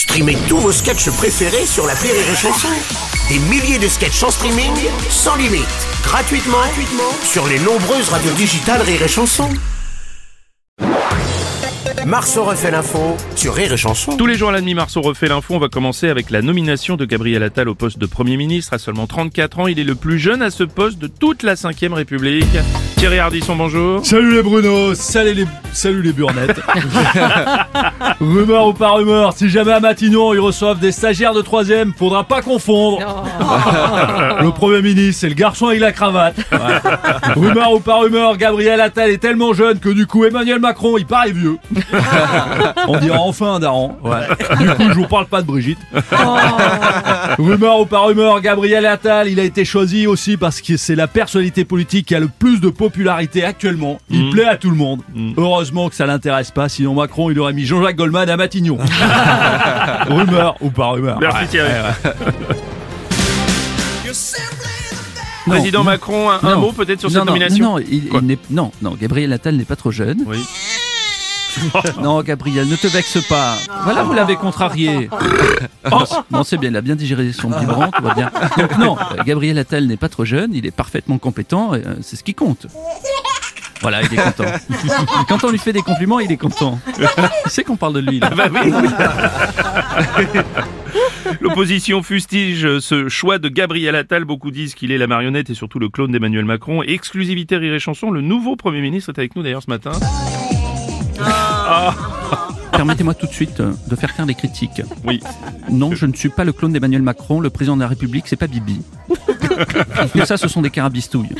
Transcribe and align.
Streamez 0.00 0.38
tous 0.48 0.56
vos 0.56 0.72
sketchs 0.72 1.10
préférés 1.10 1.66
sur 1.66 1.86
la 1.86 1.92
Rire 1.92 2.14
et 2.14 2.34
Chanson. 2.34 2.68
Des 3.28 3.38
milliers 3.38 3.78
de 3.78 3.86
sketchs 3.86 4.22
en 4.22 4.30
streaming, 4.30 4.72
sans 5.10 5.36
limite, 5.36 5.66
gratuitement, 6.02 6.56
gratuitement 6.56 7.12
sur 7.22 7.46
les 7.46 7.58
nombreuses 7.58 8.08
radios 8.08 8.32
digitales 8.32 8.80
Rire 8.80 9.02
et 9.02 9.08
Chanson. 9.08 9.50
Marceau 12.06 12.44
refait 12.44 12.70
l'info 12.70 13.14
sur 13.36 13.52
Rire 13.52 13.74
et 13.74 13.76
Chanson. 13.76 14.16
Tous 14.16 14.24
les 14.24 14.36
jours 14.36 14.48
à 14.48 14.52
la 14.52 14.62
demi, 14.62 14.72
Marceau 14.72 15.02
refait 15.02 15.28
l'info. 15.28 15.56
On 15.56 15.58
va 15.58 15.68
commencer 15.68 16.08
avec 16.08 16.30
la 16.30 16.40
nomination 16.40 16.96
de 16.96 17.04
Gabriel 17.04 17.42
Attal 17.42 17.68
au 17.68 17.74
poste 17.74 17.98
de 17.98 18.06
Premier 18.06 18.38
ministre. 18.38 18.72
À 18.72 18.78
seulement 18.78 19.06
34 19.06 19.58
ans, 19.58 19.66
il 19.66 19.78
est 19.78 19.84
le 19.84 19.96
plus 19.96 20.18
jeune 20.18 20.40
à 20.40 20.50
ce 20.50 20.64
poste 20.64 20.98
de 20.98 21.08
toute 21.08 21.42
la 21.42 21.56
5ème 21.56 21.92
République. 21.92 22.46
Thierry 23.00 23.18
Ardisson, 23.18 23.56
bonjour. 23.56 24.04
Salut 24.04 24.34
les 24.34 24.42
Bruno, 24.42 24.94
salut 24.94 25.32
les, 25.32 25.46
salut 25.72 26.02
les 26.02 26.12
burnettes. 26.12 26.60
rumeur 28.20 28.66
ou 28.66 28.72
pas 28.74 28.90
rumeur, 28.90 29.32
si 29.32 29.48
jamais 29.48 29.72
à 29.72 29.80
Matignon 29.80 30.34
ils 30.34 30.38
reçoivent 30.38 30.80
des 30.80 30.92
stagiaires 30.92 31.32
de 31.32 31.40
3 31.40 31.64
faudra 31.96 32.24
pas 32.24 32.42
confondre. 32.42 32.98
le 34.42 34.50
Premier 34.50 34.82
ministre, 34.82 35.22
c'est 35.22 35.30
le 35.30 35.34
garçon 35.34 35.68
avec 35.68 35.80
la 35.80 35.92
cravate. 35.92 36.36
Ouais. 36.52 37.32
rumeur 37.36 37.72
ou 37.72 37.80
pas 37.80 38.00
rumeur, 38.00 38.36
Gabriel 38.36 38.82
Attal 38.82 39.08
est 39.08 39.16
tellement 39.16 39.54
jeune 39.54 39.78
que 39.78 39.88
du 39.88 40.06
coup 40.06 40.26
Emmanuel 40.26 40.58
Macron 40.58 40.98
il 40.98 41.06
paraît 41.06 41.32
vieux. 41.32 41.56
On 42.86 42.98
dira 42.98 43.20
enfin 43.20 43.54
un 43.54 43.60
daron. 43.60 43.96
Ouais. 44.04 44.28
Du 44.58 44.66
coup 44.74 44.88
je 44.90 44.94
vous 44.94 45.06
parle 45.06 45.24
pas 45.24 45.40
de 45.40 45.46
Brigitte. 45.46 45.80
rumeur 47.38 47.80
ou 47.80 47.86
pas 47.86 48.00
rumeur, 48.00 48.42
Gabriel 48.42 48.84
Attal 48.84 49.30
il 49.30 49.40
a 49.40 49.44
été 49.44 49.64
choisi 49.64 50.06
aussi 50.06 50.36
parce 50.36 50.60
que 50.60 50.76
c'est 50.76 50.96
la 50.96 51.06
personnalité 51.06 51.64
politique 51.64 52.08
qui 52.08 52.14
a 52.14 52.20
le 52.20 52.28
plus 52.28 52.60
de 52.60 52.68
popularité 52.90 53.44
actuellement. 53.44 54.00
Il 54.10 54.30
plaît 54.30 54.46
à 54.46 54.56
tout 54.56 54.70
le 54.70 54.76
monde. 54.76 55.02
Heureusement 55.36 55.88
que 55.88 55.94
ça 55.94 56.06
l'intéresse 56.06 56.50
pas, 56.50 56.68
sinon 56.68 56.94
Macron 56.94 57.30
il 57.30 57.38
aurait 57.38 57.52
mis 57.52 57.64
Jean-Jacques 57.64 57.96
Goldman 57.96 58.28
à 58.28 58.36
Matignon. 58.36 58.78
rumeur 60.08 60.56
ou 60.60 60.70
pas 60.70 60.88
rumeur. 60.88 61.18
Merci 61.20 61.40
Ouais. 61.40 61.46
Thierry. 61.46 61.70
Ouais, 61.70 62.10
ouais. 62.10 62.56
Président 65.46 65.78
Non, 65.80 65.84
Macron, 65.84 66.30
un, 66.30 66.56
mot 66.56 66.72
peut-être 66.72 67.00
sur 67.00 67.08
non, 67.10 67.14
cette 67.14 67.24
nomination 67.24 67.64
Non, 67.64 67.78
il, 67.78 68.04
il 68.12 68.38
non, 68.50 68.70
non, 68.82 68.96
Gabriel 69.00 69.32
Attal 69.32 69.56
n'est 69.56 69.64
pas 69.64 69.76
trop 69.76 69.90
jeune. 69.90 70.18
Oui. 70.26 70.38
Non, 72.00 72.22
Gabriel, 72.22 72.68
ne 72.68 72.76
te 72.76 72.86
vexe 72.86 73.26
pas. 73.28 73.56
Voilà, 73.84 74.02
vous 74.02 74.12
l'avez 74.12 74.36
contrarié. 74.36 75.08
Non, 76.30 76.44
c'est 76.44 76.58
bien, 76.58 76.70
il 76.70 76.76
a 76.76 76.80
bien 76.80 76.94
digéré 76.94 77.32
son 77.32 77.50
biberon, 77.50 77.90
tout 77.90 78.02
va 78.02 78.14
bien. 78.14 78.30
Donc 78.56 78.78
non, 78.78 78.96
Gabriel 79.24 79.58
Attal 79.58 79.86
n'est 79.86 79.96
pas 79.96 80.08
trop 80.08 80.24
jeune, 80.24 80.52
il 80.54 80.66
est 80.66 80.70
parfaitement 80.70 81.18
compétent, 81.18 81.74
et, 81.74 81.78
euh, 81.78 81.94
c'est 82.02 82.16
ce 82.16 82.22
qui 82.22 82.34
compte. 82.34 82.66
Voilà, 83.80 84.02
il 84.02 84.12
est 84.12 84.22
content. 84.22 84.44
Quand 85.28 85.44
on 85.44 85.50
lui 85.50 85.58
fait 85.58 85.72
des 85.72 85.80
compliments, 85.80 86.20
il 86.20 86.30
est 86.30 86.36
content. 86.36 86.78
C'est 87.46 87.64
qu'on 87.64 87.76
parle 87.76 87.94
de 87.94 88.00
lui. 88.00 88.20
Là. 88.20 88.30
Bah 88.30 88.48
oui. 88.52 88.72
L'opposition 91.40 92.02
fustige 92.02 92.78
ce 92.80 93.08
choix 93.08 93.38
de 93.38 93.48
Gabriel 93.48 93.96
Attal. 93.96 94.24
Beaucoup 94.24 94.50
disent 94.50 94.74
qu'il 94.74 94.92
est 94.92 94.98
la 94.98 95.06
marionnette 95.06 95.48
et 95.50 95.54
surtout 95.54 95.78
le 95.78 95.88
clone 95.88 96.12
d'Emmanuel 96.12 96.44
Macron. 96.44 96.82
Exclusivité 96.82 97.56
Rire 97.56 97.74
et 97.74 97.78
Chanson, 97.78 98.10
le 98.10 98.20
nouveau 98.20 98.56
Premier 98.56 98.82
ministre 98.82 99.10
est 99.10 99.18
avec 99.18 99.34
nous 99.34 99.42
d'ailleurs 99.42 99.62
ce 99.62 99.70
matin. 99.70 99.92
Oh. 101.72 102.19
Permettez-moi 102.72 103.14
tout 103.14 103.26
de 103.26 103.32
suite 103.32 103.60
euh, 103.60 103.72
de 103.88 103.96
faire 103.96 104.14
taire 104.14 104.26
les 104.26 104.34
critiques. 104.34 104.82
Oui. 105.04 105.20
Non, 105.70 105.94
je 105.94 106.06
ne 106.06 106.12
suis 106.12 106.28
pas 106.28 106.44
le 106.44 106.52
clone 106.52 106.72
d'Emmanuel 106.72 107.02
Macron, 107.02 107.40
le 107.40 107.50
président 107.50 107.76
de 107.76 107.82
la 107.82 107.88
République, 107.88 108.24
c'est 108.26 108.36
pas 108.36 108.46
Bibi. 108.46 108.80
Tout 110.12 110.24
ça, 110.24 110.36
ce 110.36 110.48
sont 110.48 110.62
des 110.62 110.70
carabistouilles. 110.70 111.34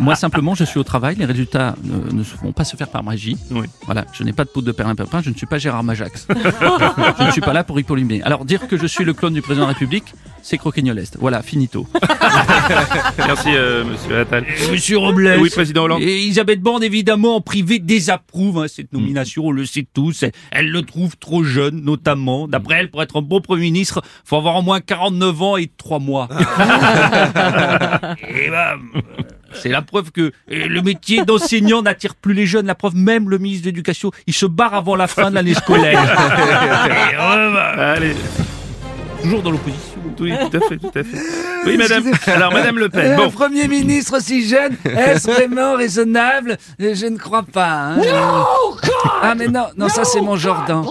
Moi, 0.00 0.14
simplement, 0.14 0.54
je 0.54 0.64
suis 0.64 0.78
au 0.78 0.84
travail, 0.84 1.16
les 1.16 1.24
résultats 1.24 1.76
ne, 1.82 2.12
ne 2.12 2.22
vont 2.42 2.52
pas 2.52 2.64
se 2.64 2.76
faire 2.76 2.88
par 2.88 3.02
magie. 3.02 3.36
Oui. 3.50 3.66
Voilà, 3.86 4.04
je 4.12 4.22
n'ai 4.24 4.32
pas 4.32 4.44
de 4.44 4.50
poudre 4.50 4.66
de 4.66 4.72
perlimpinpin, 4.72 5.22
je 5.22 5.30
ne 5.30 5.34
suis 5.34 5.46
pas 5.46 5.58
Gérard 5.58 5.84
Majax. 5.84 6.26
je 6.28 7.24
ne 7.24 7.30
suis 7.30 7.40
pas 7.40 7.52
là 7.52 7.64
pour 7.64 7.78
Hippolyte. 7.78 7.98
Alors, 8.24 8.44
dire 8.44 8.68
que 8.68 8.76
je 8.76 8.86
suis 8.86 9.04
le 9.04 9.12
clone 9.12 9.34
du 9.34 9.42
président 9.42 9.66
de 9.66 9.70
la 9.70 9.74
République, 9.74 10.14
c'est 10.42 10.58
croquignoleste. 10.58 11.16
Voilà, 11.20 11.42
finito. 11.42 11.86
Merci 13.18 13.48
euh, 13.48 13.84
Monsieur 13.84 14.18
Attal. 14.20 14.46
Monsieur 14.70 14.98
Robles. 14.98 15.36
Oui, 15.40 15.50
président 15.50 15.84
Hollande. 15.84 16.02
Et 16.02 16.22
Elisabeth 16.24 16.60
Borne, 16.60 16.82
évidemment, 16.82 17.36
en 17.36 17.40
privé, 17.40 17.78
désapprouve 17.78 18.60
hein, 18.60 18.66
cette 18.68 18.92
nomination, 18.92 19.46
on 19.46 19.50
le 19.50 19.66
sait 19.66 19.86
tous. 19.92 20.07
Elle, 20.22 20.32
elle 20.50 20.70
le 20.70 20.82
trouve 20.82 21.16
trop 21.16 21.42
jeune, 21.42 21.82
notamment. 21.82 22.48
D'après 22.48 22.76
elle, 22.76 22.90
pour 22.90 23.02
être 23.02 23.18
un 23.18 23.22
bon 23.22 23.40
Premier 23.40 23.62
ministre, 23.62 24.02
faut 24.24 24.36
avoir 24.36 24.56
au 24.56 24.62
moins 24.62 24.80
49 24.80 25.42
ans 25.42 25.56
et 25.56 25.70
3 25.76 25.98
mois. 25.98 26.28
et 28.28 28.50
ben, 28.50 28.78
euh, 28.94 29.00
c'est 29.52 29.68
la 29.70 29.82
preuve 29.82 30.10
que 30.12 30.20
euh, 30.20 30.32
le 30.48 30.82
métier 30.82 31.24
d'enseignant 31.24 31.82
n'attire 31.82 32.14
plus 32.14 32.34
les 32.34 32.46
jeunes. 32.46 32.66
La 32.66 32.74
preuve, 32.74 32.96
même 32.96 33.30
le 33.30 33.38
ministre 33.38 33.64
de 33.64 33.70
l'Éducation, 33.70 34.10
il 34.26 34.34
se 34.34 34.46
barre 34.46 34.74
avant 34.74 34.96
la 34.96 35.06
fin 35.06 35.30
de 35.30 35.34
l'année 35.34 35.54
scolaire. 35.54 36.02
Et, 37.12 37.14
euh, 37.16 37.52
bah, 37.52 37.92
Allez. 37.92 38.14
toujours 39.22 39.42
dans 39.42 39.50
l'opposition. 39.50 39.84
Oui, 40.20 40.32
tout 40.50 40.56
à 40.56 40.60
fait, 40.68 40.78
tout 40.78 40.90
à 40.94 41.04
fait. 41.04 41.18
Oui, 41.66 41.76
madame. 41.76 42.04
Alors, 42.26 42.52
madame 42.52 42.78
Le 42.78 42.88
Pen. 42.88 43.12
Un 43.12 43.16
Bon. 43.16 43.30
Premier 43.30 43.68
ministre 43.68 44.20
si 44.20 44.46
jeune, 44.48 44.76
est-ce 44.84 45.30
vraiment 45.30 45.74
raisonnable? 45.74 46.56
Je 46.78 47.06
ne 47.06 47.18
crois 47.18 47.42
pas. 47.42 47.66
hein. 47.68 47.96
Ah 49.22 49.34
mais 49.34 49.48
non, 49.48 49.66
non, 49.76 49.88
ça 49.88 50.04
c'est 50.04 50.20
mon 50.20 50.36
Jordan. 50.36 50.84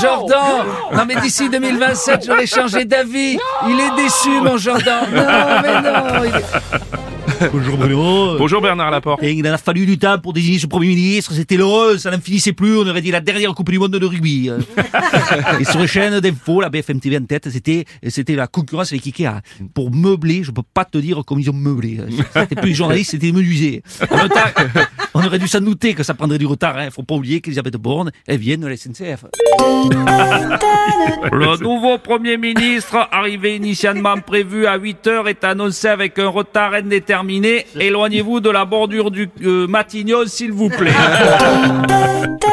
Jordan 0.00 0.64
Non 0.94 1.04
mais 1.06 1.16
d'ici 1.16 1.48
2027, 1.48 2.24
j'aurais 2.26 2.46
changé 2.46 2.84
d'avis. 2.84 3.38
Il 3.68 3.80
est 3.80 4.02
déçu, 4.02 4.40
mon 4.42 4.56
Jordan. 4.56 5.04
Non, 5.12 5.22
mais 5.62 5.82
non. 5.82 6.24
il 6.24 6.34
est- 6.36 6.95
Bonjour 7.52 7.76
Bruno. 7.76 8.38
Bonjour 8.38 8.60
Bernard 8.60 8.90
Laporte. 8.90 9.22
Et 9.22 9.32
il 9.32 9.46
en 9.48 9.52
a 9.52 9.58
fallu 9.58 9.84
du 9.86 9.98
temps 9.98 10.18
pour 10.18 10.32
désigner 10.32 10.58
ce 10.58 10.66
Premier 10.66 10.88
ministre, 10.88 11.32
c'était 11.32 11.56
l'heureux, 11.56 11.98
ça 11.98 12.10
n'en 12.10 12.20
finissait 12.20 12.52
plus, 12.52 12.78
on 12.78 12.86
aurait 12.86 13.00
dit 13.02 13.10
la 13.10 13.20
dernière 13.20 13.54
Coupe 13.54 13.70
du 13.70 13.78
Monde 13.78 13.92
de 13.92 14.06
rugby. 14.06 14.50
hein. 14.50 14.58
Et 15.60 15.64
sur 15.64 15.80
les 15.80 15.86
chaînes 15.86 16.20
d'infos, 16.20 16.60
la 16.60 16.68
BFM 16.70 17.00
TV 17.00 17.18
en 17.18 17.24
tête, 17.24 17.48
c'était, 17.50 17.84
c'était 18.08 18.34
la 18.34 18.46
concurrence 18.46 18.92
avec 18.92 19.06
Ikea. 19.06 19.40
Pour 19.74 19.92
meubler, 19.94 20.42
je 20.44 20.50
peux 20.50 20.62
pas 20.62 20.84
te 20.84 20.98
dire 20.98 21.22
comme 21.26 21.40
ils 21.40 21.50
ont 21.50 21.54
meublé. 21.54 21.98
C'était 22.34 22.54
plus 22.56 22.70
les 22.70 22.74
journalistes, 22.74 23.10
c'était 23.12 23.26
les 23.26 23.32
menuisiers. 23.32 23.82
En 24.10 24.16
même 24.16 24.28
temps, 24.28 24.62
on 25.16 25.24
aurait 25.24 25.38
dû 25.38 25.48
s'en 25.48 25.60
douter 25.60 25.94
que 25.94 26.02
ça 26.02 26.12
prendrait 26.12 26.36
du 26.36 26.44
retard, 26.44 26.76
hein. 26.76 26.90
Faut 26.90 27.02
pas 27.02 27.14
oublier 27.14 27.40
qu'Elisabeth 27.40 27.76
Borne, 27.76 28.10
elle 28.26 28.38
vient 28.38 28.58
de 28.58 28.66
la 28.66 28.76
SNCF. 28.76 29.24
Le 31.32 31.62
nouveau 31.62 31.96
Premier 31.98 32.36
ministre, 32.36 33.08
arrivé 33.10 33.56
initialement 33.56 34.18
prévu 34.18 34.66
à 34.66 34.76
8 34.76 35.06
heures, 35.06 35.28
est 35.28 35.42
annoncé 35.42 35.88
avec 35.88 36.18
un 36.18 36.28
retard 36.28 36.74
indéterminé. 36.74 37.64
Éloignez-vous 37.78 38.40
de 38.40 38.50
la 38.50 38.66
bordure 38.66 39.10
du 39.10 39.30
euh, 39.42 39.66
Matignon, 39.66 40.26
s'il 40.26 40.52
vous 40.52 40.68
plaît. 40.68 40.92